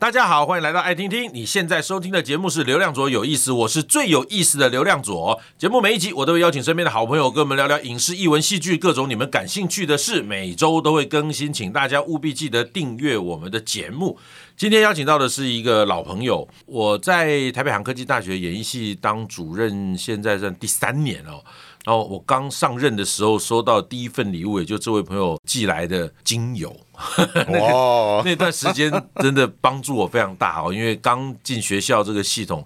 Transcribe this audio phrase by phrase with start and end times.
[0.00, 1.28] 大家好，欢迎来到爱听听。
[1.34, 5.40] 你现在收听的节目是《流量左有意思》，我是最有意思的流量左。
[5.58, 14.16] 节目每一集我都会邀请身边的好朋友跟我们聊聊影视、艺文、戏剧各种你们感兴趣的事，每周都会更新，请大家务必记得订阅我们的节目。
[14.56, 21.42] 今天邀请到的是一个老朋友，我在台北航科技大学演艺系当主任，现在是第三年哦。
[21.88, 26.76] 然后我刚上任的时候收到第一份礼物，也就这位朋友寄来的精油，
[27.34, 28.92] 那个那段时间
[29.22, 32.62] 真的帮助我非常大哦，因为刚进学校这个系统，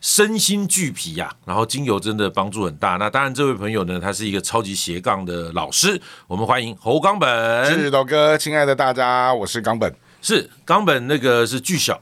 [0.00, 1.30] 身心俱疲呀。
[1.44, 2.96] 然后精油真的帮助很大。
[2.96, 7.66] 那当然，这位朋友呢，他是一个超级斜杠的老师，我们欢迎侯冈本。
[7.66, 12.00] 是老哥，亲爱的大家，我是冈本，是冈本，那个是剧校。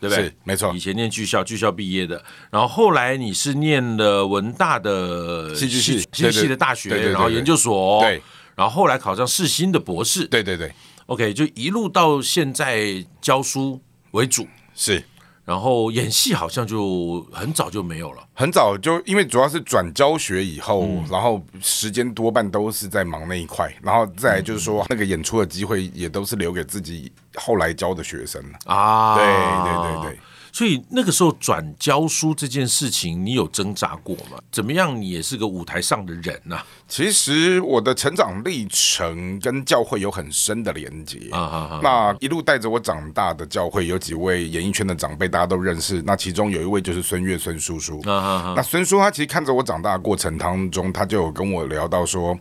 [0.00, 0.24] 对不对？
[0.24, 0.72] 是，没错。
[0.74, 8.22] 以前念剧校，剧校毕业的，然后后来你是念了文大的戏剧系，戏剧系的大学，对对对对对，然后研究所，对，
[8.54, 10.72] 然后后来考上世新的博士，对对对。
[11.06, 13.80] OK，就一路到现在教书
[14.10, 15.02] 为主，是。
[15.48, 28.42] 然后演戏好像就很早就没有了，很早就因为主要是转教学以后，嗯，然后时间多半都是在忙那一块，然后再来就是说那个演出的机会也都是留给自己后来教的学生。
[28.66, 30.20] 啊，对对对对。
[30.58, 34.40] 所以那个时候转教书这件事情，你有挣扎过吗？
[34.50, 36.66] 怎么样，你也是个舞台上的人呐、啊？
[36.88, 41.80] 其实我的成长历程跟教会有很深的连接啊，啊，啊。
[41.80, 46.02] 那一路带着我长大的教会有几位演艺圈的长辈，大家都认识。
[46.02, 48.54] 那其中有一位就是孙悦孙叔叔啊，啊，啊。
[48.56, 52.36] 那孙叔他其实看着我长大的过程当中，他就有跟我聊到说。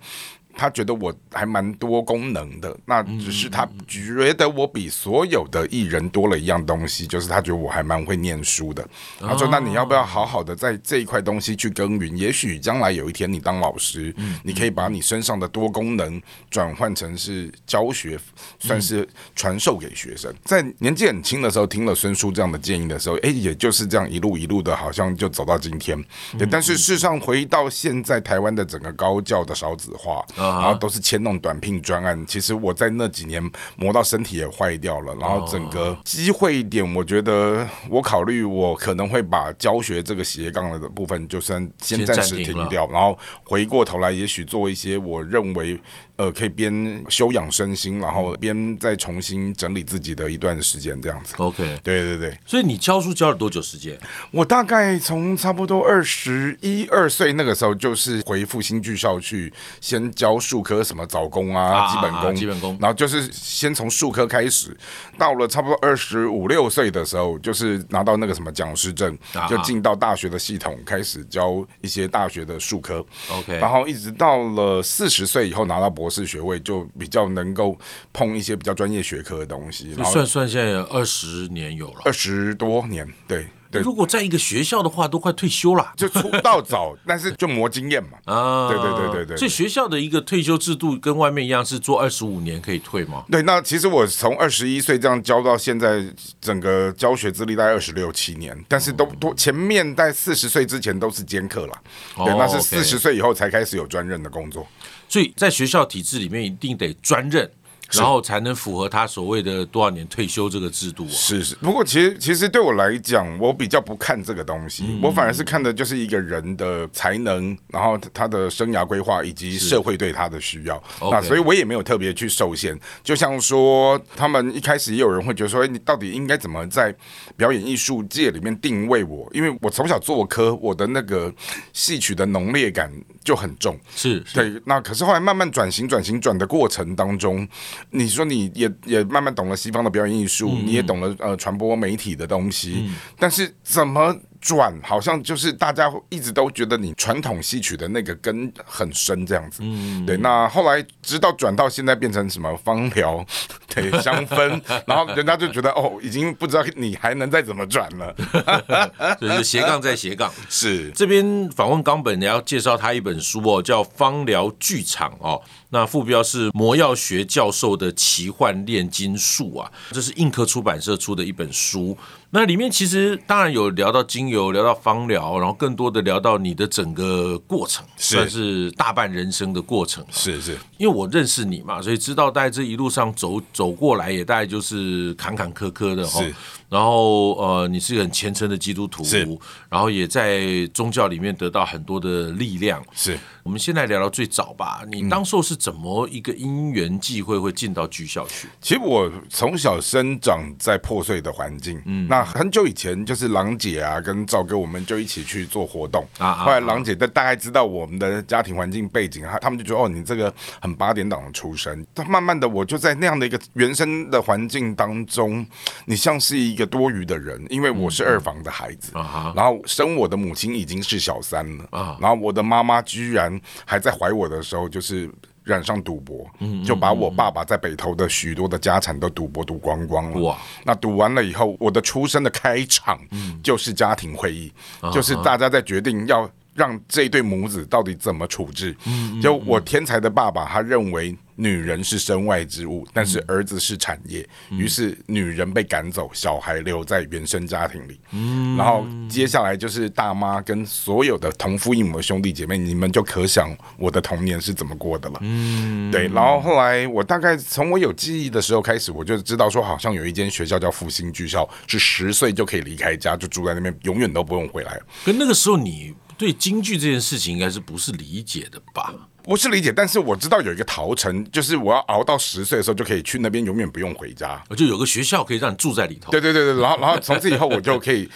[0.57, 8.85] 他觉得我还蛮多功能的，那只是他觉得我比所有的艺人多了一样东西，就是他觉得我还蛮会念书的。
[9.19, 12.17] 他说：“那你要不要好好的在这一块东西去耕耘？
[12.17, 18.19] 也许将来有一天你当老师，你可以把你身上的多功能转换成是教学，
[18.59, 26.03] 算是传授给学生。”在年纪很轻的时候听了孙叔这样的建议的时候，哎，也就是这样一路一路的，好像就走到今天。
[26.37, 30.25] 对，但是事实上回到现在台湾的整个高教的少子化。
[30.49, 33.43] 然后都是签那种短聘专案，其实我在那几年
[33.75, 45.79] 磨到身体也坏掉了，然后整个机会一点，我觉得我考虑我可能会把教学这个斜杠的部分就算先暂时停掉，然后回过头来也许做一些我认为。
[46.17, 51.35] 呃，可以边休养身心，然后边再重新整理自己的一段时间，这样子。
[51.37, 52.35] OK，对对对。
[52.43, 53.95] 所以你教书教了多久时间？
[54.31, 62.77] 我大概从差不多二十一二岁那个时候，就是回复新剧校去先教术科，什么早功啊，啊基本功，基本功。
[62.79, 64.77] 然后就是先从术科开始，
[65.17, 69.17] 到了差不多二十五六岁的时候，就是拿到那个什么讲师证，
[69.49, 73.03] 就进到大学的系统，开始教一些大学的术科。
[73.31, 76.27] OK，然后一直到了四十岁以后拿到博士。
[76.27, 77.77] 学位就比较能够
[78.11, 83.81] 碰一些比较专业学科的东西，然后算算现在二十年有了，二十多年，对对。
[83.81, 88.17] 如果在一个学校的话，都快退休了，就出道早，但是就磨经验嘛。
[88.25, 89.37] 啊，对对对对对。
[89.37, 93.23] 所以学校的一个退休制度跟外面一样，是做二十五年可以退吗？
[93.31, 96.03] 对，那其实我从二十一岁这样教到现在，
[96.39, 101.81] 整个教学资历大概二十六七年，但是都都前面在四十岁之前都是兼课了，
[102.15, 104.67] 对，那是四十岁以后才开始有专任的工作。
[105.09, 107.49] 所以在学校体制里面，一定得专任，
[107.91, 111.09] 然后才能符合他所谓的多少年退休这个制度啊。
[111.09, 120.81] 是是，不过其实其实对我来讲，我比较不看这个东西，嗯，我反而是看的就是一个人的才能，然后他的生涯规划以及社会对他的需要。
[121.11, 122.77] 那所以我也没有特别去受限。
[123.03, 126.93] 就像说，他们一开始也有人会觉得说，你到底应该怎么在
[127.35, 129.29] 表演艺术界里面定位我？
[129.33, 131.33] 因为我从小做科，我的那个
[131.73, 132.91] 戏曲的浓烈感。
[133.27, 134.61] 就很重，是，是对。
[134.63, 137.45] 那可是后来慢慢转型、转型转的过程当中，
[137.91, 144.15] 你说你也也慢慢懂了西方的表演艺术，嗯、你也懂了呃传播媒体的东西，嗯、但是怎么？
[144.47, 150.15] 转好像就是大家一直都觉得你传统戏曲的那个根很深这样子，嗯，对。
[150.15, 153.25] 那后来直到转到现在变成什么芳疗，
[153.67, 158.15] 对，香氛， 然后人家就觉得哦，已经不知道你还能再怎么转了，
[159.19, 160.31] 就是斜杠再斜杠。
[160.47, 165.41] 是这边访问冈本，你要介绍他一本书哦，叫《芳疗剧场》哦。
[165.69, 171.97] 那副标是魔药学教授的奇幻炼金术啊，这是印刻出版社出的一本书。
[172.29, 180.05] 那里面其实当然有聊到精油，聊到芳疗，然后更多的聊到你的整个过程，算是大半人生的过程。
[180.11, 186.21] 是是，因为我认识你嘛，所以知道在这一路上走走过来，也大概就是坎坎坷坷的哈。
[186.69, 189.25] 然后呃，你是一个很虔诚的基督徒，是，
[189.69, 193.17] 然后也在宗教里面得到很多的力量，是。
[193.43, 198.49] 我们先来聊聊最早吧，你当时候是怎么一个因缘际会会进到剧校去？
[198.59, 206.05] 其实我从小生长在破碎的环境，嗯，那很久以前就是郎姐啊跟赵哥我们就一起去做活动。
[206.17, 215.47] 啊，后来郎姐大大概知道我们的家庭环境背景，他他们就觉得哦，你这个很八点档的出身，但慢慢的我就在那样的一个原生的环境当中，
[215.85, 218.91] 你像是一个多余的人，因为我是二房的孩子，
[219.33, 223.39] 然后生我的母亲已经是小三了，然后我的妈妈居然。
[223.65, 225.07] 还在怀我的时候，就是
[225.43, 226.25] 染上赌博，
[226.65, 230.21] 就把我爸爸在北投的许多的家产都赌博赌光光了。
[230.21, 230.37] 哇！
[230.63, 232.99] 那赌完了以后，我的出生的开场
[233.43, 234.51] 就是家庭会议，
[234.91, 238.75] 就是大家在决定要让这对母子到底怎么处置。
[239.21, 241.15] 就我天才的爸爸，他认为。
[241.39, 244.21] 女人是身外之物，但是儿子是产业。
[244.49, 247.99] 于、嗯、是女人被赶走，小孩留在原生家庭里。
[248.11, 255.19] 嗯，然后接下来就是大妈跟所有的同父异母的兄弟姐妹，你们就可想我的童年是怎么过的了。
[255.21, 256.07] 嗯，对。
[256.07, 264.81] 然后后来我大概从我有记忆的时候开始，我就知道说，好像有一间学校叫复兴剧校，是十岁就可以离开家，就住在那边，永远都不用回来。
[265.05, 268.93] 可那个时候，你对京剧这件事情应该是不是理解的吧？
[269.23, 274.41] 不是理解，但是我知道有一个桃城，就是我要熬到十岁的时候就可以去那边，永远不用回家。
[274.49, 276.11] 我就有个学校可以让你住在里头。
[276.11, 278.09] 对对对对，然后然后从此以后我就可以。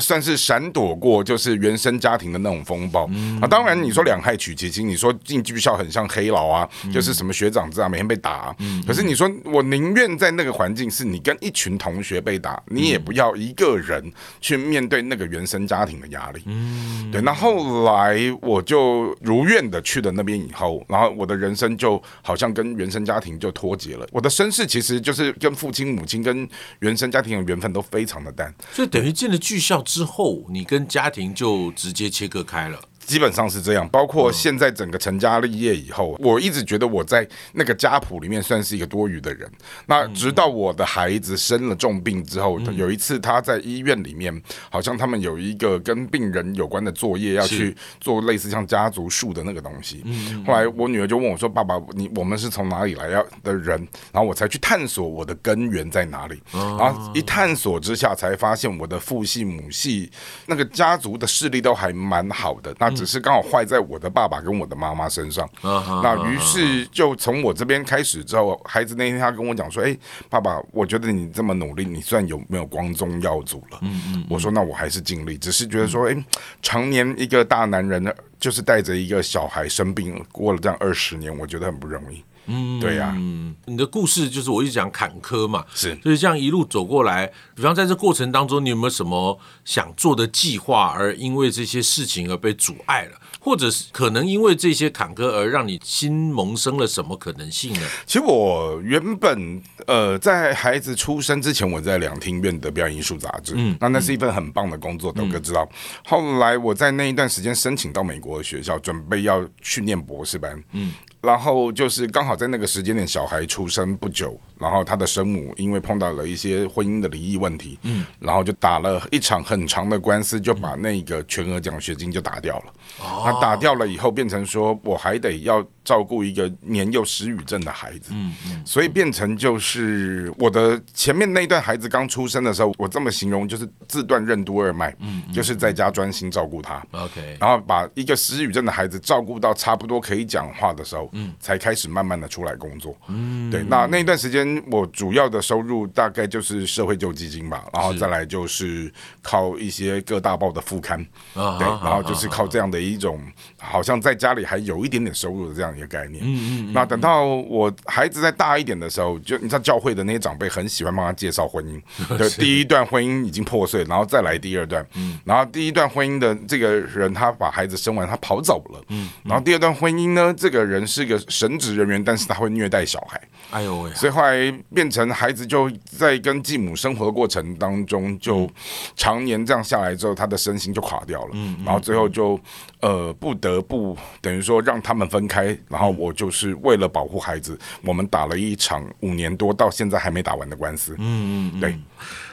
[0.00, 3.46] 算是闪躲过，就是原生家庭的那种风暴、嗯、啊。
[3.46, 8.56] 当然，你说两害取其轻，你说进剧校很像黑牢啊，嗯、就是什么学长这样每天被打、啊。
[8.58, 16.42] 嗯、可是你说我宁愿在那个环境，是你跟一群同学被打，嗯、你也不要一个人去面对那个原生家庭的压力。
[16.46, 17.20] 嗯，对。
[17.20, 24.06] 那后来我就如愿的去了那边以后，然后我的人生就好像跟原生家庭就脱节了。
[24.10, 26.48] 我的身世其实就是跟父亲、母亲跟
[26.80, 29.75] 原生家庭的缘分都非常的淡，所以等于进了剧校。
[29.82, 32.80] 之后，你跟家庭就直接切割开了。
[33.06, 39.50] 基本上是这样，包括现在整个成家立业以后，我一直觉得我在那个家谱里面算是一个多余的人。
[39.86, 50.02] 那直到我的孩子生了重病之后，有一次他在医院里面，好像他们有一个跟病人有关的作业要去做，类似像家族树的那个东西。
[50.44, 53.78] 后来我女儿就问我说：“爸爸，你我们是从哪里来要的人？”
[54.12, 56.42] 然后我才去探索我的根源在哪里。
[56.52, 60.10] 然后一探索之下，才发现我的父系母系
[60.46, 62.74] 那个家族的势力都还蛮好的。
[62.78, 69.96] 那只是刚好坏在我的爸爸跟我的妈妈身上，那于是就从我这边开始之后，孩子那天他跟我讲说：“哎，
[70.28, 73.80] 爸爸，我觉得你这么努力，你算有没有光宗耀祖了？”
[74.28, 76.24] 我说：“那我还是尽力，只是觉得说，哎，
[76.62, 83.18] 常年一个大男人呢，就是带着一个小孩生病，过了这样二十年，我觉得很不容易。”嗯，对呀、啊，
[83.66, 97.80] 你的故事就是我一直讲坎坷嘛，是，所以这样一路走过来，比方在这过程当中，你有没有什么想做的计划，而因为这些事情而被阻碍了，或者是可能因为这些坎坷而让你心萌生了什么可能性呢？
[98.06, 105.68] 其实我原本呃，在孩子出生之前，我在两厅院的表演艺术杂志，嗯，那那是一份很棒的工作，豆哥知道。
[106.04, 110.92] 后来我在那一段时间申请到美国的学校，准备要去念博士班，嗯。
[111.26, 122.72] 然后就是刚好在那个时间点，小孩出生不久，然后他的生母因为碰到了一些婚姻的离异问题，嗯，然后就打了一场很长的官司，就把那个全额奖学金就打掉了。
[122.98, 141.10] 哦，他打掉了以后，变成说我还得要照顾一个年幼失语症的孩子，嗯嗯，所以变成就是我的前面那一段孩子刚出生的时候，我这么形容就是自断任督二脉，嗯，就是在家专心照顾他，OK，然后把一个失语症的孩子照顾到差不多可以讲话的时候。
[141.12, 142.94] 嗯，才开始慢慢的出来工作。
[143.08, 151.00] 嗯，对，那那一段时间我主要的收入大概就是社会救济金吧，然后再来就是靠一些各大报的副刊。
[151.34, 153.18] 啊，对，然后就是靠这样的一种，
[153.58, 156.22] 好像在家里还有一点点收入的这样一个概念。
[156.22, 156.72] 嗯嗯。
[156.74, 161.80] 那等到我孩子再大一点的时候，就你知道教会的那些长辈很喜欢帮他介绍婚姻。
[162.18, 164.86] 对，第一段婚姻已经破碎，然后再来第二段。
[164.96, 165.18] 嗯。
[165.24, 168.84] 然后第一段婚姻的这个人他把孩子生完，他跑走了。
[168.88, 169.08] 嗯。
[169.24, 171.06] 然后第二段婚姻呢，这个人是。
[171.06, 173.90] 一个神职人员，但是他会虐待小孩，哎呦喂！
[173.94, 178.48] 所以后来变成孩子就在跟继母生活的过程当中，就
[178.96, 181.30] 常年这样下来之后，他的身心就垮掉了。
[181.32, 182.38] 嗯，然后最后就
[182.80, 190.94] 呃不得不等于说让他们分开，然后我就是为了保护孩子，我们打了一场五年多到现在还没打完的官司。
[190.98, 191.78] 嗯嗯，对。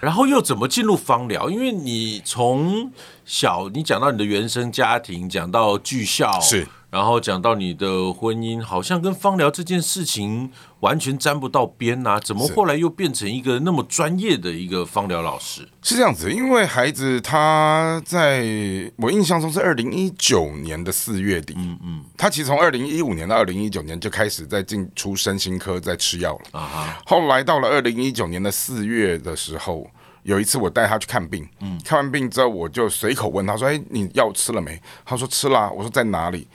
[0.02, 1.50] 然后又怎么进入芳疗？
[1.50, 2.92] 因为你从
[3.24, 6.68] 小你讲到你的原生家庭，讲到剧校是。
[6.94, 15.68] 然后讲到你的婚姻，好像跟芳疗这件事情完全沾不到边呐，怎么后来又变成一个那么专业的一个芳疗老师？
[15.82, 18.46] 是这样子，因为孩子他在
[18.98, 29.90] 我印象中是二零一九年的四月底，嗯嗯，他其实从二零一五年到二零一九年就开始在进出身心科在吃药了啊哈，后来到了二零一九年的四月的时候。
[30.22, 36.48] 有一次我带他去看病，嗯，看完病之后我就随口问他说：“哎，你药吃了没？”他说：“吃了。”我说：“在哪里？”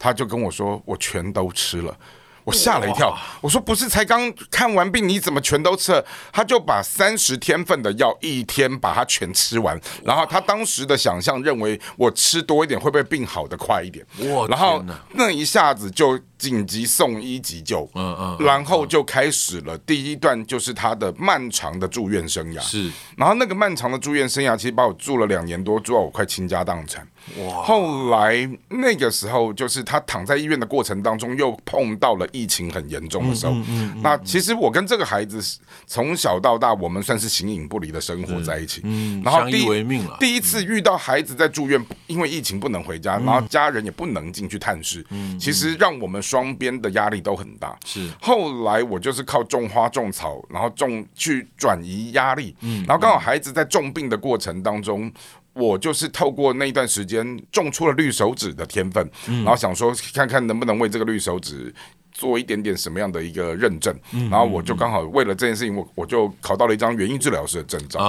[0.00, 1.96] 他就跟我说：“我全都吃了。”
[2.42, 14.04] 我吓了一跳，我说：“不是才刚看完病，你怎么全都吃了？”他就把三十天份的药一天把它全吃完，然后他当时的想象认为我吃多一点会不会病好的快一点？
[14.34, 14.46] 哇！
[14.48, 16.18] 然后那一下子就。
[16.40, 22.60] 紧急送医急救，嗯嗯，然后就开始了第一段，就是他的漫长的住院生涯。
[22.60, 27.06] 是，然后那个漫长的住院生涯，其实把我住了两年多，住到我快倾家荡产。
[27.36, 27.62] 哇！
[27.62, 33.52] 后来那个时候，就是他躺在医院的过程当中，又碰到了疫情很严重的时候。
[33.52, 34.00] 嗯嗯嗯。
[34.02, 35.38] 那其实我跟这个孩子
[35.86, 38.80] 从小到大，我们算是形影不离的生活在一起。
[38.84, 39.20] 嗯。
[39.22, 40.16] 然后相依为命了。
[40.18, 45.04] 第一次遇到孩子在住院，因为疫情不能回家，然后家人也不能进去探视。
[45.10, 45.38] 嗯。
[45.38, 46.22] 其实让我们。
[46.30, 48.08] 双边的压力都很大，是。
[48.22, 52.84] 后来我就是靠种花种草，然后种去转移压力，嗯。
[52.86, 55.12] 然后刚好孩子在重病的过程当中，
[55.54, 61.74] 我就是透过那一段时间种出了绿手指的天分，然后想说看看能不能为这个绿手指。
[62.12, 63.94] 做一点点什么样的一个认证，
[64.30, 68.00] 然后我就刚好为了这件事情，我我就考到了一张园艺治疗师的证照。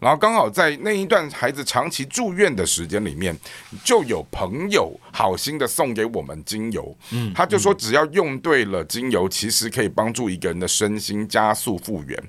[0.00, 3.36] 然后刚好在那一段孩子长期住院的时间里面，
[3.84, 6.96] 就有朋友好心的送给我们精油，
[7.34, 12.22] 他就说只要用对了精油，其实可以帮助一个人的身心加速复原。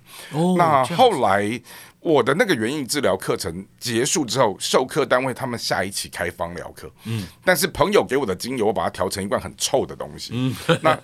[0.57, 1.62] 那后来。
[2.01, 10.98] 我的那个园艺治疗课程结束之后，授课单位他们下一期开芳疗课，嗯，但是朋友给我的精油，我把它调成一罐很臭的东西，嗯，那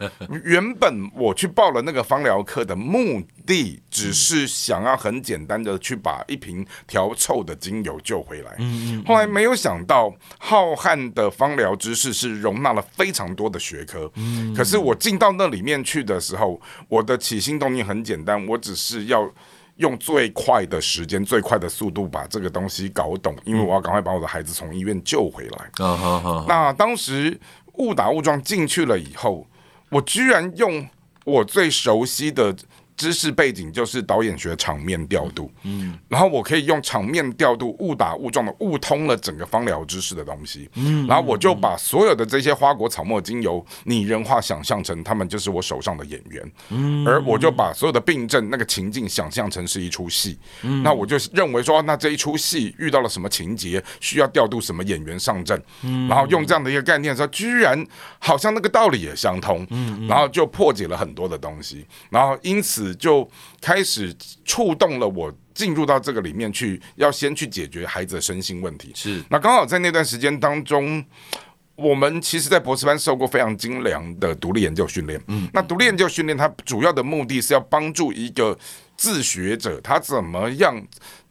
[0.44, 19.30] 原本我去报了那个芳疗课的目的，只是想要很简单的去把一瓶调臭的精油救回来，嗯，后来没有想到浩瀚的芳疗知识是容纳了非常多的学科，嗯，可是我进到那里面去的时候，我的起心动念很简单，我只是要。
[19.78, 25.72] 用最快的时间、最快的速度把这个东西搞懂，因为我要赶快把我的孩子从医院救回来。
[25.80, 27.40] 嗯、那当时
[27.74, 29.46] 误打误撞进去了以后，
[29.90, 30.88] 我居然用
[31.24, 32.56] 我最熟悉的。
[32.98, 57.86] 知识背景就是导演学场面调度，嗯，然后我可以用场面调度误打误撞的误通了整个芳疗知识的东西，嗯，然后我就把所有的这些花果草木精油拟人化，想象成他们就是我手上的演员，嗯，而我就把所有的病症那个情境想象成是一出戏，嗯，那我就认为说，那这一出戏遇到了什么情节，需要调度什么演员上阵，嗯，然后用这样的一个概念说，居然
[58.20, 62.85] 好像那个道理也相通，嗯，然后就破解了很多的东西，然后因此。
[62.94, 63.28] 就
[63.62, 64.14] 开始
[64.44, 68.92] 触动了我进入到这个里面去，要先去解决孩子的身心问题。
[68.94, 71.04] 是，那刚好在那段时间当中，
[71.76, 75.20] 我们其实，在博士班受过非常精良的独立研究训练。
[75.28, 78.58] 嗯，那独立研究训练它主要的目的是要帮助一个
[78.98, 80.86] 自学者，他怎么样。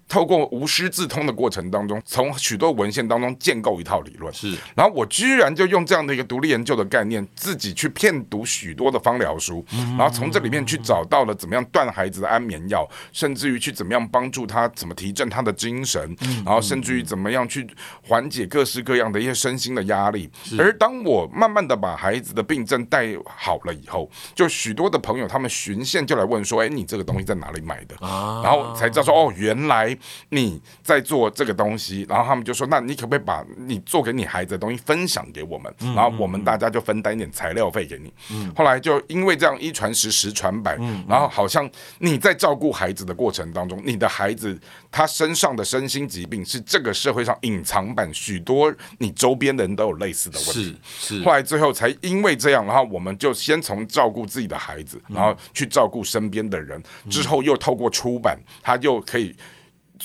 [0.09, 4.33] 透过无师自通的过程当中，从许多文献当中建构一套理论。
[4.33, 9.65] 是，然后我居然就用这样的一个独立研究的概念，自己去骗读许多的方疗书，
[9.97, 17.67] 然后从这里面去找到了怎么样断孩子的安眠药，甚至于去怎么样帮助他怎么提振他的精神，然后甚至于怎么样去
[18.07, 20.31] 缓解各式各样的一些身心的压力。
[20.59, 27.97] 而当我慢慢的把孩子的病症带好了以后，就许多的朋友他们循线就来问说：“哎，你这个东西在哪里买的？”
[28.45, 29.95] 然后才知道说：“哦，原来。”
[30.31, 35.73] 你在做这个东西，然后他们就说：“那你可不可以把你做给你孩子的东西分享给我们？
[35.79, 38.13] 然后我们大家就分担一点材料费给你。”
[38.55, 40.77] 后来就因为这样一传十，十传百，
[41.09, 41.69] 然后好像
[41.99, 44.59] 你在照顾孩子的过程当中，你的孩子
[44.91, 50.77] 他身上的身心疾病是这个社会上隐藏版，许多你周边的人都有类似的问题。
[50.99, 51.25] 是是。
[51.25, 59.35] 后来最后才因为这样，然后我们就先从照顾自己的孩子，然后去照顾身边的人，之后又透过出版，他就可以。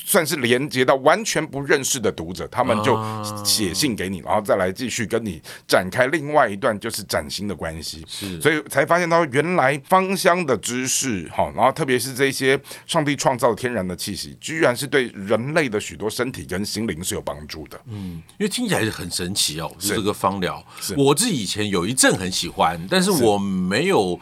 [0.06, 2.98] 算是连接到完全不认识的读者，他们就
[3.44, 8.04] 写信给你，然后再来继续跟你展开另外一段就是崭新的关系。
[8.08, 17.80] 是，所以才发现到原来芳香的知识，哈，然后特别是这些上帝创造天然的气息，居然是对人类的许多身体跟心灵是有帮助的。
[17.88, 20.64] 嗯，因为听起来是很神奇哦，是这个芳疗。
[20.98, 24.20] 我自己以前有一阵很喜欢，但是我没有。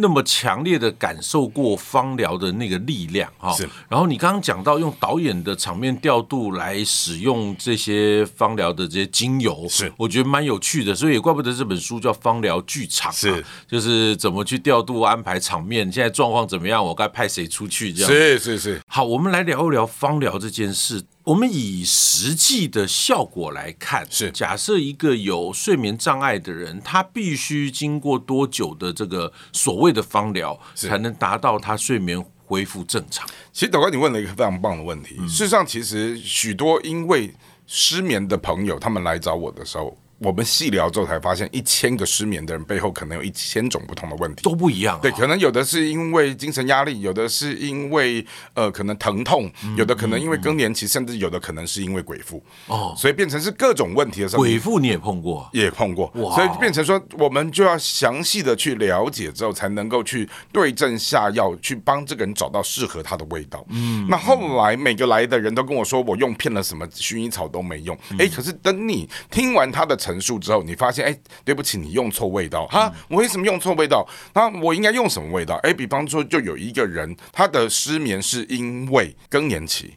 [0.00, 3.52] 那么强烈的感受过芳疗的那个力量哈。
[3.52, 3.68] 是。
[3.88, 10.94] 然后你刚刚讲到用导演的场面调度来使用这些芳疗的这些精油，是我觉得蛮有趣的。
[10.94, 18.10] 所以也怪不得这本书叫《芳疗剧场》，是就是怎么去调度安排场面，现在状况怎么样，我该派谁出去这样。
[18.10, 18.80] 是是是。
[18.86, 21.02] 好，我们来聊一聊芳疗这件事。
[21.30, 33.28] 我们以实际的效果来看，是假设一个有睡眠障碍的人，他必须经过多久的这个所谓的芳疗，才能达到他睡眠恢复正常？
[33.52, 35.14] 其实，导哥，你问了一个非常棒的问题。
[35.20, 37.32] 嗯、事实上，其实许多因为
[37.64, 39.96] 失眠的朋友，他们来找我的时候。
[40.20, 44.98] 我们细聊之后才发现，一千个失眠的人背后可能有一千种不同的问题，都不一样。
[45.00, 54.42] 对，可能有的是因为精神压力，有的是因为呃可能疼痛，有的可能因为更年期，甚至有的可能是因为鬼附哦，所以变成是各种问题的时候。
[54.42, 63.64] 鬼附你也碰过，也碰过，所以变成说我们就要详细的去了解之后，才能够去对症下药，去帮这个人找到适合他的味道。
[63.70, 67.96] 嗯，那后来每个来的人都跟我说，我用骗了什么薰衣草都没用。
[68.18, 69.98] 哎，可是等你听完他的。
[70.10, 72.92] 陈述之后，你发现哎，对不起，你用错味道哈！
[73.08, 74.04] 我为什么用错味道？
[74.34, 75.54] 那我应该用什么味道？
[75.62, 79.94] 哎，比方说，就有一个人，他的失眠是因为更年期，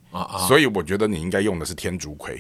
[0.48, 2.40] 所以我觉得你应该用的是天竺葵。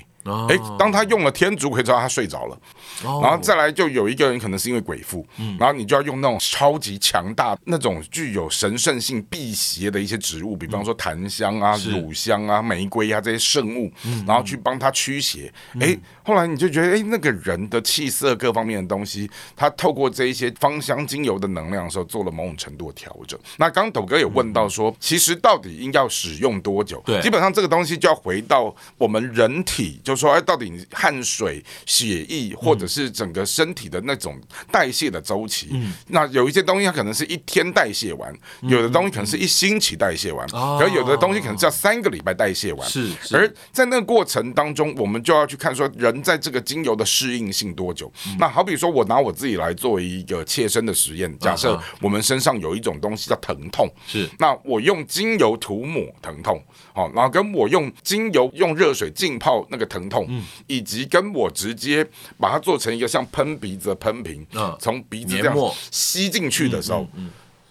[0.49, 2.57] 哎，当他用了天竺葵之后，他睡着了，
[3.03, 5.25] 然后再来就有一个人可能是因为鬼附，
[5.59, 13.91] 然后你就要用那种超级强大、那种具有神圣性辟邪的一些植物，比方说檀香啊、乳香啊、玫瑰啊这些圣物，
[14.25, 15.53] 然后去帮他驱邪。
[15.81, 23.37] 哎，后来你就觉得，哎，那个人的气色各方面的东西，他透过这一些芳香精油的能量的时候，做了某种程度的调整。
[23.57, 27.03] 那刚刚斗哥有问到说，其实到底应该要使用多久？
[27.05, 30.12] 对，基本上这个东西就要回到我们人体就。
[30.13, 34.39] 就说哎，到底你汗水、血液，或者是整个身体的那种
[34.71, 42.87] 代谢的周期，嗯、那有一些东西它可能是一天代谢完，嗯、有的东西可能是一星期代谢完，嗯、可有的东西可能是要三个礼拜代谢完。
[42.87, 48.11] 是，是，而在那个过程当中，我们就要去看说人在这个精油的适应性多久。
[48.27, 60.02] 嗯、那好比说，我拿我自己来作为一个切身的实验，假设我们身上有一种东西叫疼痛，是，那我用精油涂抹疼痛，好，然后跟我用精油用热水浸泡那个疼。
[60.09, 60.27] 痛，
[60.67, 62.07] 以及跟我直接
[62.37, 64.45] 把它做成一个像喷鼻子的喷瓶，
[64.79, 65.55] 从鼻子这样
[65.91, 67.07] 吸进去的时候，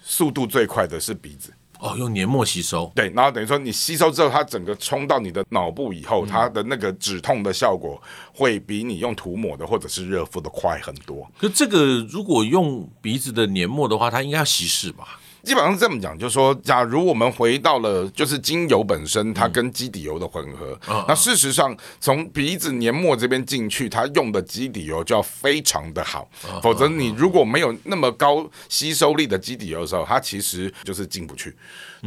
[0.02, 1.52] 速度最快的是鼻子。
[1.78, 2.92] 哦，用黏膜吸收。
[2.94, 8.00] 对，然后等于说你吸收之后，它整个冲到你的脑部以后，它的那个止痛的效果
[8.32, 11.28] 会比你用涂抹的或者是热敷的快很多。
[11.36, 15.18] 可这个如果用鼻子的黏膜的话，它应该要稀释吧？
[15.42, 31.54] 基本上是这么讲，就是说，假如我们回到了就是精油本身，它跟基底油的混合，嗯、那事实上从鼻子黏膜这边进去，它用的基底油就要非常的好，嗯、否则你如果没有那么高吸收力的基底油的时候，它其实就是进不去。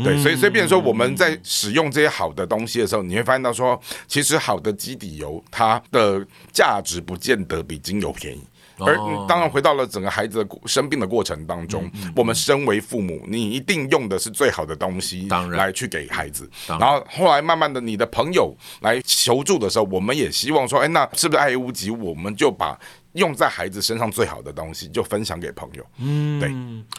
[0.03, 8.41] 对，所以所以变说我们在使用这些好的东西的时候，你会发现到说，其实好的基底油它的价值不见得比精油便宜。
[8.79, 8.95] 而
[9.27, 16.49] 当然，回到了整个孩子的生病的过程当中，我们身为父母，你一定用的是最好的东西，来去给孩子。
[16.67, 22.09] 然后后来慢慢的，你的朋友来求助的时候，我们也希望说，哎，那是不是爱屋及乌？
[22.09, 22.77] 我们就把。
[23.15, 25.85] 用在孩子身上最好的东西，就分享给朋友。
[25.99, 26.53] 嗯，对。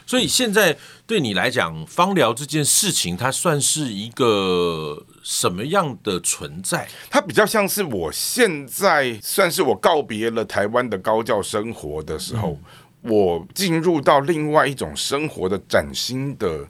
[0.07, 0.75] 所以现在
[1.07, 6.87] 对你来讲，芳疗这件事情，它算是一个什么样的存在？
[7.11, 12.57] 它比较像是我现在算是我告别了台湾的高教生活的时候，
[13.03, 16.69] 嗯、我进入到另外一种生活的崭新的。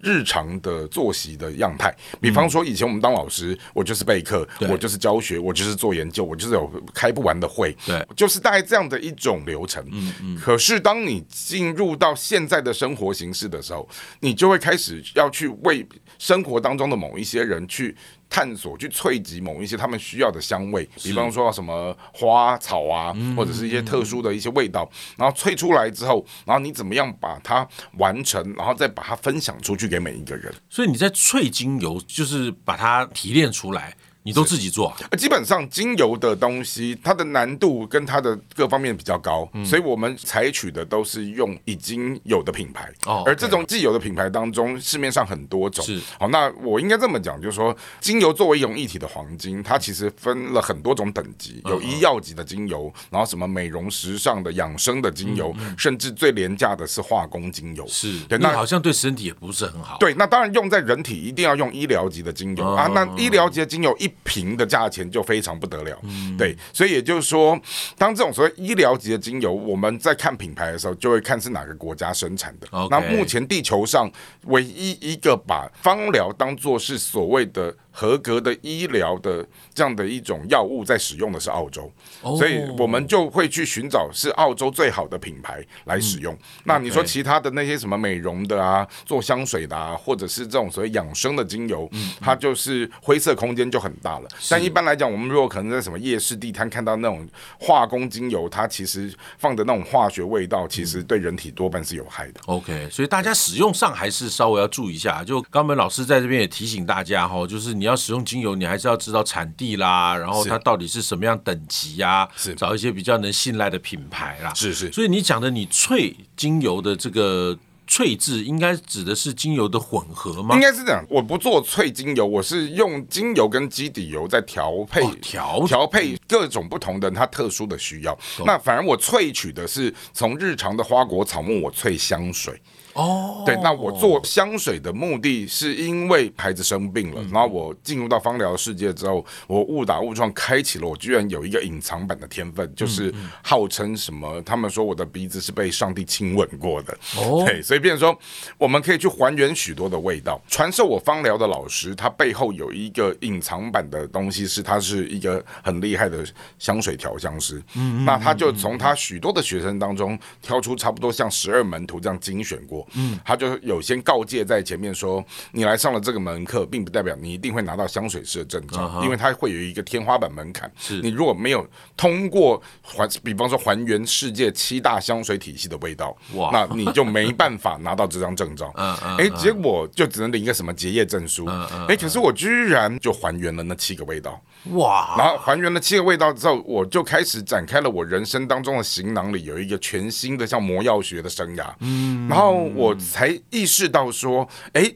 [0.00, 9.82] 日常的作息的样态，比方说以前我们当老师，我就是备课，我就是教学，我就是做研究，我就是有开不完的会，对，就是大概这样的一种流程。
[9.90, 10.36] 嗯嗯。
[10.36, 13.88] 可是当你进入到现在的生活形式的时候，
[14.20, 15.86] 你就会开始要去为
[16.18, 17.96] 生活当中的某一些人去。
[18.34, 27.64] 探索去萃集某一些他们需要的香味，比方说什么花草啊，或者是一些特殊的一些味道，然后萃出来之后，然后你怎么样把它
[27.98, 30.52] 完成，然后再把它分享出去给每一个人。
[30.68, 33.96] 所以你在萃精油，就是把它提炼出来。
[34.24, 34.88] 你都自己做？
[34.88, 42.90] 啊基本上精油的东西，它的难度跟它的各方面比较高，嗯、所以我们采取的都是用已经有的品牌。
[43.04, 45.84] 哦，而这种既有的品牌当中，市面上很多种。
[45.84, 57.86] 是，好，那我应该这么讲，就是说，精油作为一种一体的黄金，它其实分了很多种等级，有医药级的精油，然后什么美容、时尚的、养生的精油，嗯、甚至最廉价的是化工精油。
[57.86, 59.98] 是，对，那好像对身体也不是很好。
[59.98, 62.90] 对，那当然用在人体一定要用医疗级的精油、嗯、啊。
[62.94, 65.98] 那医疗级的精油一瓶的价钱就非常不得了。
[66.38, 67.58] 对，所以也就是说，
[67.98, 72.68] 当这种所谓医疗级的精油，我们在看品牌的时候，就会看是哪个国家生产的。
[72.90, 74.10] 那目前地球上
[74.44, 77.74] 唯一一个把芳疗当做是所谓的。
[77.96, 81.88] 合格的医疗的这样的一种药物在使用的是澳洲，
[82.36, 86.36] 所以我们就会去寻找是澳洲最好的品牌来使用。
[86.64, 91.88] 那你说其他的那些什么美容的啊，做香水的啊，或者是这种所谓养生的精油，
[92.20, 94.28] 它就是灰色空间就很大了。
[94.50, 97.24] 但一般来讲，我们如果可能在什么夜市地摊看到那种
[97.60, 102.40] 化工精油，它其实放的那种化学味道，其实对人体多半是有害的。
[102.46, 105.22] OK，所以大家使用上还是稍微要注意一下。
[105.22, 107.83] 就高本老师在这边也提醒大家哈，就是你。
[107.84, 112.28] 你要使用精油，你还是要知道产地啦，然后它到底是什么样等级呀、啊？
[112.34, 114.50] 是找一些比较能信赖的品牌啦。
[114.54, 114.90] 是是。
[114.90, 117.54] 所以你讲的你萃精油的这个
[117.86, 120.54] 萃制，应该指的是精油的混合吗？
[120.54, 121.04] 应该是这样。
[121.10, 128.14] 我不做萃精油，我是用精油跟基底油在调配调调、哦、配各种不同的它特殊的需要。
[128.14, 132.58] 哦、那反而我萃取的是从日常的花果草木，我萃香水。
[132.94, 146.96] 哦，对，那我做香水的目的是因为孩子生病了，然后我进入到芳疗世界之后，我误打误撞开启了我居然有一个隐藏版的天分，就是号称什么，他们说我的鼻子是被上帝亲吻过的。
[147.16, 148.18] 哦，对，所以变成说
[148.56, 150.40] 我们可以去还原许多的味道。
[150.48, 156.24] 传授我芳疗的老师，他背后有一个隐藏版的东西，是他是一个很厉害的
[156.58, 157.60] 香水调香师。
[157.74, 162.83] 嗯，那他就从他许多的学生当中挑出差不多像十二门徒这样精选过。
[162.94, 169.02] 嗯，他就有先告诫在前面说，你来上了这个门课，并不代表你一定会拿到香水师的证照，uh.
[169.02, 170.70] 因为它会有一个天花板门槛。
[170.78, 171.66] 是你如果没有
[171.96, 178.72] 通过还，比方说还原世界七大香水体系的味道，哇，那你就没办法拿到这张证照。
[178.76, 181.46] 嗯嗯，哎，结果就只能领一个什么结业证书。
[181.48, 184.40] 嗯嗯，哎，可是我居然就还原了那七个味道。
[184.72, 185.14] 哇！
[185.18, 191.66] 然后还原了七个味道之后，我就开始展开了我人生当中的行囊里有一个全新的像魔药学的生涯。
[191.80, 194.92] 嗯，然后我才意识到说，哎，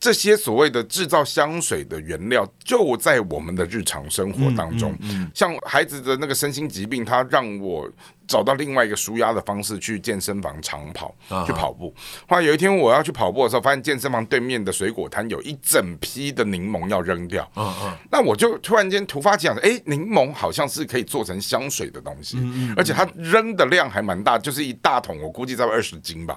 [0.00, 4.96] 这些所谓的制造香水的原料就在我们的日常生活当中。
[5.34, 7.90] 像孩子的那个身心疾病，它让我。
[8.28, 11.14] 找到另外一个舒压的方式，去健身房长跑，
[11.46, 11.92] 去跑步。
[12.28, 17.50] 后来有一天我要去跑步的时候，发现健身房对面的水果摊有一整批的柠檬要扔掉。
[17.56, 22.36] 嗯嗯，那我就突然间突发奇想，哎，柠檬好像是可以做成香水的东西，
[22.76, 26.36] 而且它扔的量还蛮大，就是一大桶，我估计在二十斤吧。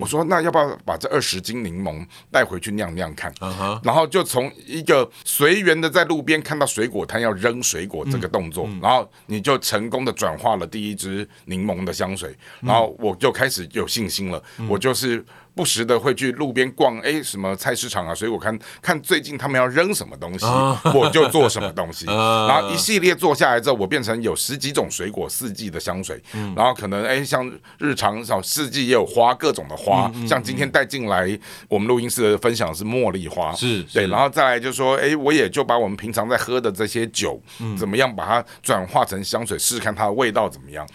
[0.00, 3.34] 我说那要不要把这二十斤柠檬带回去酿酿看？
[3.82, 11.28] 然后就从一个随缘的在路边看到水果摊要扔水果这个动作，然后你就成功的转化了第一支。
[11.44, 14.42] 柠檬的香水，然后我就开始有信心了。
[14.58, 15.24] 嗯、我就是。
[15.54, 20.46] 不时的会去路边逛，哎，什么菜市场啊，水果看看最近他们要扔什么东西，
[20.94, 22.06] 我就做什么东西。
[22.08, 26.22] 然后一系列做下来之后，我变成有十几种水果四季的香水。
[26.56, 30.10] 然后可能哎，像日常像四季也有花，各种的花。
[30.26, 31.38] 像今天带进来
[31.68, 34.06] 我们录音室的分享的是茉莉花，是对。
[34.06, 37.40] 然后再来就说，哎，我也就把我们平常在喝的这些酒，
[37.78, 40.86] 怎么样把它转化成香水，试试看它的味道怎么样。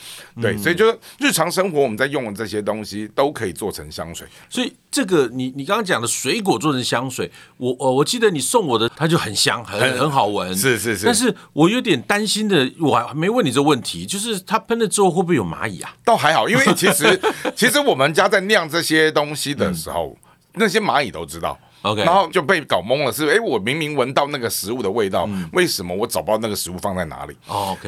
[0.41, 4.28] 对，所以就是日常生活我们在用的这些东西都可以做成香水。
[4.50, 11.06] 所以这个你你刚刚讲的水果做成香水，我我我记得你送我的它就很香，很很好闻，是是是。
[11.06, 15.94] 但是我有点担心的，我还没问你这个问题，就是它喷了之后会不会有蚂蚁啊？
[16.04, 17.20] 倒还好，因为其实
[17.56, 21.58] 其实我们家在酿这些东西的时候，嗯、那些蚂蚁都知道。
[21.95, 27.36] 然后就被搞懵了，是哎，我明明闻到那个食物的味道，嗯、为什么我找不到那个食物放在哪里？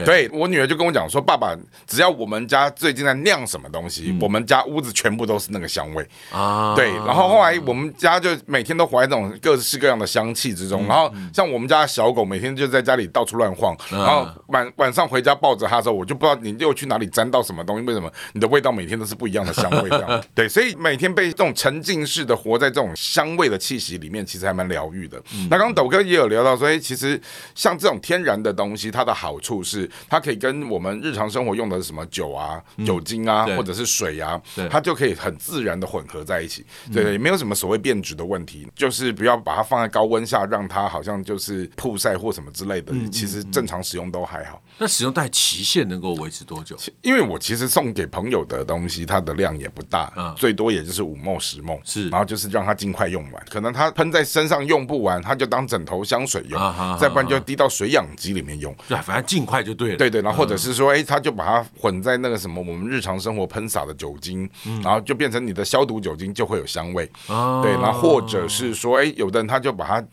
[0.06, 1.56] 对，我女儿就跟我讲说，爸爸，
[1.88, 6.76] 只要我们家最近在酿什么东西，嗯、我们家屋子全部都是那个香味啊。
[6.76, 10.86] 对，然后后来我们家就每天都活在那种各式各样的香气之中。
[10.86, 19.90] 嗯、然后像我们家的小狗每天就在家里到处乱晃，嗯、然后晚晚上回家抱着它的时候，我就不知道你又去哪里沾到什么东西，为什么你的味道每天都是不一样的香味？
[19.90, 25.18] 这样 对，所以每天被这种沉浸式的活在这种香味的气息里面，其实还蛮疗愈的。
[25.34, 27.20] 嗯、那刚刚斗哥也有聊到说，哎，其实
[27.56, 36.66] 像这种天然的东西，它的好处是它可以跟我们日常生活用的什么酒啊、嗯、酒精啊，或者是水啊，它就可以很自然的混合在一起。
[36.94, 42.94] 对，也没有什么所谓变质的问题，嗯、就是不要把它放在高温下，让它好像就是曝晒或什么之类的。
[42.94, 44.62] 嗯、其实正常使用都还好。
[44.80, 46.78] 那使用带期限能够维持多久？
[47.02, 53.46] 因为我其实送给朋友的东西，它的量也不大，嗯、最多也就是五 ml 十 ml 是，然后就是让它尽快用完。
[53.50, 56.60] 可能它喷在身上用不完，它就当枕头香水用，
[56.98, 58.74] 再不然就滴到水养机里面用。
[58.88, 59.98] 对，反正尽快就对了。
[59.98, 67.10] 对对，然后或者是说，哎、嗯，他就把它混在那个什么我们日常生活喷洒的酒精，嗯、然后就变成你的消毒酒精，就会有香味。
[67.28, 70.08] 啊、对，然后或者是说，哎，有的人他就把它。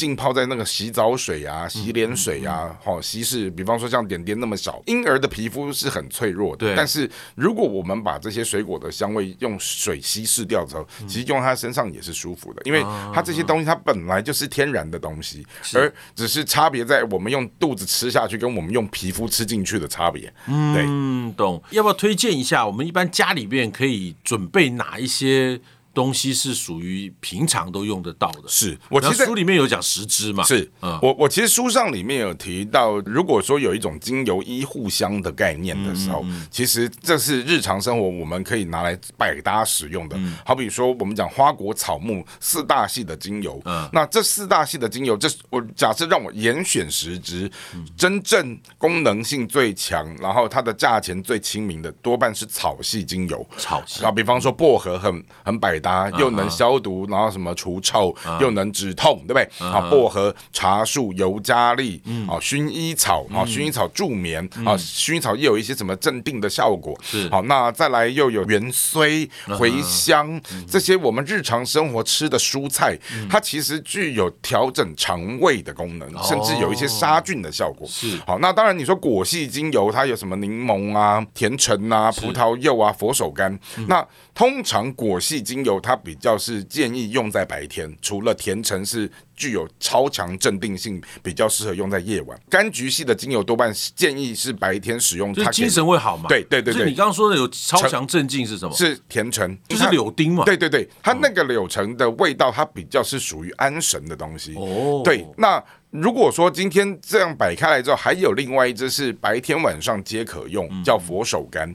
[0.00, 3.50] 浸泡在那个洗澡水啊、洗脸水啊，好稀释。
[3.50, 6.68] 比方说像点点那么小，婴儿的皮肤是很脆弱的。
[6.68, 6.74] 对。
[6.74, 12.82] 但是如果我们把这些水果的香味用水稀释掉之后，其实用它身上也是舒服的，因为
[13.12, 20.32] 它这些东西它本来就是天然的东西，而只是差别在我们用肚子吃下去跟我们用皮肤吃进去的差别。
[20.46, 21.62] 嗯，懂。
[21.72, 22.66] 要不要推荐一下？
[22.66, 25.60] 我们一般家里边可以准备哪一些？
[26.00, 28.44] 东西是属于平常都用得到的。
[28.48, 30.42] 是我其实书里面有讲十支嘛？
[30.44, 40.16] 是，嗯、我我其实书上里面有提到，如果说有一种精油医护香的概念的时候，其实这是日常生活我们可以拿来百搭使用的。
[40.16, 53.46] 嗯、好比说，我们讲花果草木四大系的精油，嗯、那这四大系的精油，这我假设让我严选十支，嗯、真正功能性最强，然后它的价钱最亲民的，多半是草系精油。
[53.58, 55.89] 草系啊，比方说薄荷很很百搭。
[56.18, 59.66] 又能消毒，然后什么除臭，又能止痛，对不对？
[59.66, 66.98] 啊，薄荷、茶树、尤加利，啊，薰衣草，啊，薰衣草助眠，啊，薰衣草又有一些什么镇定的效果。
[67.02, 72.98] 是，好，那再来又有芫荽、茴香这些我们日常生活吃的蔬菜，
[73.30, 77.86] 它其实具有调整肠胃的功能，甚至有一些杀菌的效果。
[77.88, 85.69] 是，好，那当然你说果系精油，它有什么柠檬啊、甜橙啊、葡萄柚啊、佛手柑，那通常果系精油。
[85.78, 92.38] 它比较是建议用在白天，除了甜橙是具有超强镇定性，比较适合用在夜晚。
[92.50, 96.26] 柑橘系的精油多半建议是白天使用，它精神会好吗？
[96.28, 96.84] 对对对对。
[96.84, 98.76] 你刚刚说的有超强镇静是什么？
[98.76, 100.44] 是甜橙，就是柳丁嘛。
[100.44, 104.54] 对对对，它那个柳橙的味道，它比较是属于安神的东西。
[104.56, 105.64] 哦，对，那。
[105.92, 111.74] 如果说今天这样摆开来之后，还有另外一支是白天晚上皆可用，叫佛手柑。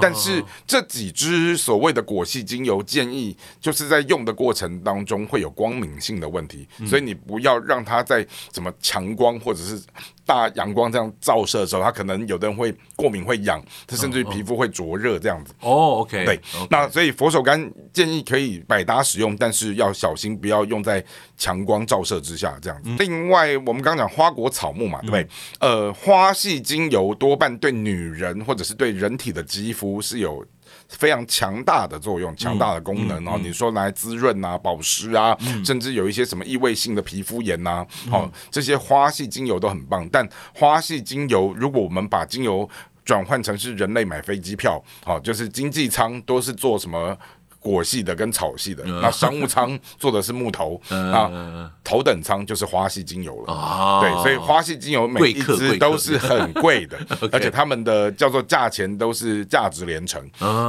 [0.00, 9.80] 但是这几支所谓的果系精油，建议就是在用的过程当中会有光敏性的问题，所以你不要让它在什么强光或者是。
[10.26, 15.54] 大阳光这样照射的时候，它可能有的人会过敏、会痒，它甚至于皮肤会灼热这样子。
[15.60, 16.40] 哦，OK，对。
[16.68, 21.00] 那所以佛手柑建议可以百搭使用，但是要小心不要用在
[21.36, 22.90] 强光照射之下这样子。
[22.98, 25.28] 另外，我们刚刚讲花果草木嘛，对不对？
[25.60, 30.44] 呃，花系精油多半对女人或者是对人体的肌肤是有。
[30.88, 33.38] 非常强大的作用，强大的功能哦。
[33.42, 40.08] 你说来滋润啊、保湿啊，甚至有一些什么异味性的皮肤炎呐，哦，这些花系精油都很棒。
[40.10, 42.68] 但花系精油，如果我们把精油
[43.04, 47.16] 转换成是人类买飞机票，哦，就是经济舱都是做什么？
[47.66, 54.00] 果系的跟草系的，那商务舱做的是木头， 那头等舱就是花系精油了。
[54.00, 56.96] 对，所以花系精油每一支都是很贵的，
[57.32, 60.22] 而且他们的叫做价钱都是价值连城。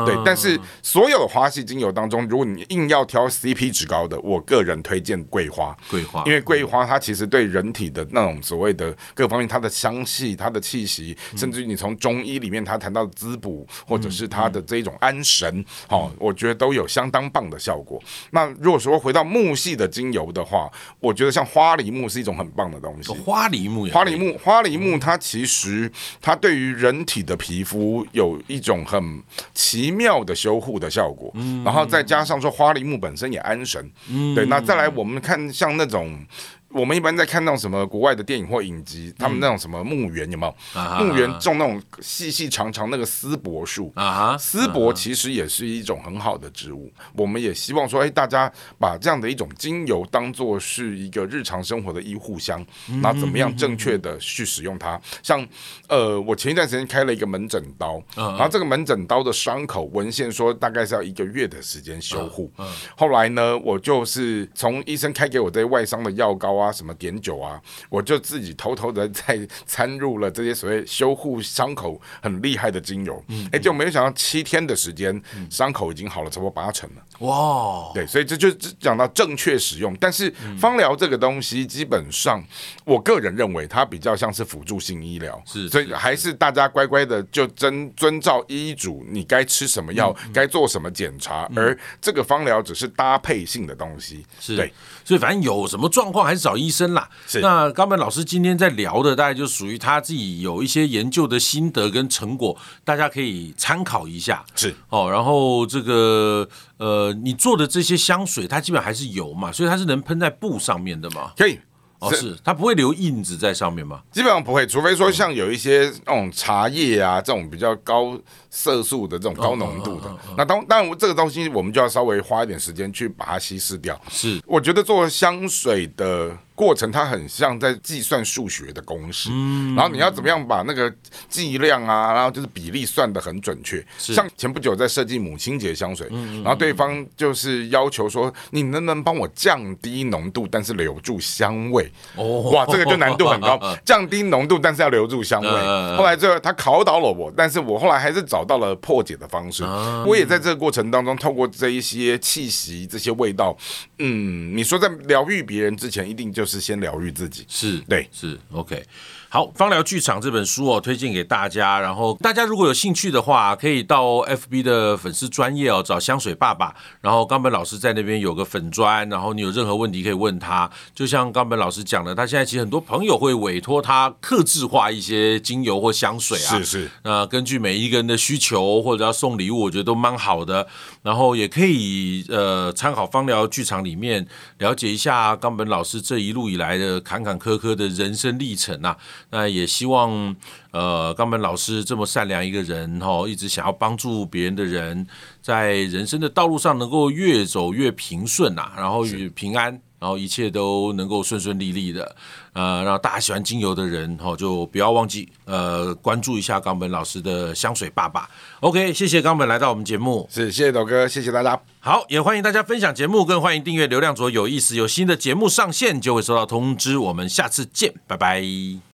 [0.05, 5.77] 对，但是所有的花系精油当中，如果你硬要挑 CP 值高的，我个人推荐桂花。
[5.91, 16.86] 桂花，因为桂花它其实对人体的那种所谓的各方面，它的香气、它的气息，甚至于你从中医里面它谈到滋补，或者是它的这一种安神，哦，我觉得都有。
[16.87, 18.01] 相当棒的效果。
[18.31, 23.11] 那如果说回到木系的精油的话，我觉得像花梨木是一种很棒的东西。
[23.13, 29.21] 花梨木，花梨木，花梨木，它其实它对于人体的皮肤有一种很
[29.53, 31.31] 奇妙的修护的效果。
[31.65, 33.91] 然后再加上说花梨木本身也安神。
[34.35, 36.25] 对，那再来我们看像那种。
[36.69, 41.05] 我们一般在看那种什么国外的电影或影集，他们那种什么墓园有没有？
[41.05, 46.91] 墓园种那种细细长长那个丝柏树啊，丝柏其实也是一种很好的植物。
[47.13, 52.63] 我们也希望说，哎，大家把这样的一种精油当做是一个日常生活的医护箱，
[53.01, 54.99] 那怎么样正确的去使用它？
[55.23, 55.47] 像
[55.87, 62.51] 呃，我前一段时间开了一个门诊刀，然后这个门诊刀的伤口文献说大概是要一个月的时间修护。
[62.97, 66.56] 后来呢，我就是从医生开给我这些外伤的药膏。
[66.57, 77.01] 啊，什么碘酒啊，我就自己偷偷的在掺入了这些所谓修护伤口很厉害的精油，哎、嗯，欸，就没有想到七天的时间，伤、嗯、口已经好了差不多八成了。
[77.19, 79.95] 哇，对，所以这就讲到正确使用。
[79.99, 82.43] 但是芳疗这个东西，基本上
[82.85, 94.55] 我个人认为它比较像是辅助性医疗，是，所以还是大家乖乖的就遵遵照医嘱，你该吃什么药，该、嗯、做什么检查，嗯、而这个芳疗只是搭配性的东西，是。
[94.55, 94.73] 对。
[95.07, 97.07] 所以反正有什么状况还是找医生啦。
[97.25, 97.39] 是。
[97.39, 104.43] 那高本老师今天在聊的，大概就属于他自己有一些研究的心得跟成果，大家可以参考一下。
[104.53, 104.75] 是。
[104.89, 111.31] 哦，然后这个呃，你做的这些香水，它基本还是油嘛，所以它是能喷在布上面的嘛？
[111.37, 111.57] 可以。
[111.99, 114.01] 哦，是它不会留印子在上面吗？
[114.11, 118.17] 基本上不会，除非说像有一些那种茶叶啊，这种比较高
[118.49, 123.99] 色素的这种高浓度的，那当当然这个东西我们就要稍微花一点时间去把它稀释掉。
[124.09, 130.91] 是，我觉得做香水的过程它很像在计算数学的公式，嗯，然后你要怎么样把那个
[131.29, 133.85] 剂量啊，然后就是比例算的很准确。
[133.99, 136.07] 像前不久在设计母亲节香水，
[136.43, 141.91] 然后对方就是要求说，你能不能帮我降低浓度，但是留住香味？
[142.15, 145.47] 哦，哇，这个就难度很高， 降低浓度，但是要留住香味。
[145.95, 149.63] 后来这个他考倒了我，但是我后来还是找到了破解的方式。
[150.07, 153.55] 我也在这个过程当中，透过这一些气息、这些味道，
[153.99, 157.45] 嗯，你说在疗愈别人之前，一定就是先疗愈自己。
[157.49, 158.83] 是对，是 OK。
[159.29, 161.79] 好，芳疗剧场这本书哦，推荐给大家。
[161.81, 166.73] 然后大家如果有兴趣的话，可以到 FB 的粉丝专业哦，找香水爸爸。
[167.01, 170.69] 然后冈本老师在那边有个粉专，然后你有任何问题可以问他。
[170.95, 176.57] 就像冈本老师讲的，他现在其实很多朋友会委托他刻制化一些精油或香水啊。
[176.57, 176.91] 是是。
[177.03, 180.65] 那根据每一个人的需求或者要送礼物，我觉得都蛮好的。
[181.03, 184.25] 然后也可以呃参考芳疗剧场里面
[184.59, 188.97] 了解一下冈本老师这一路以来的坎坎坷坷的人生历程啊。
[189.29, 190.35] 那也希望，
[190.71, 195.05] 呃，冈本老师这么善良一个人，哈，一直想要帮助别人的人，
[195.41, 202.15] 在人生的道路上能够越走越平顺呐，然后与平安，然后一切都能够顺顺利利的，
[202.53, 208.29] 呃，让大家喜欢精油的人，哈，就不要忘记，呃，关注一下冈本老师的香水爸爸。
[208.59, 211.59] OK，谢谢冈本来到我们节目，是，谢谢斗哥，谢谢大家。
[211.79, 216.97] 好，也欢迎大家分享节目，更欢迎订阅流量卓有意思，有新的节目上线就会收到通知。
[216.97, 218.77] 我们下次见，拜拜。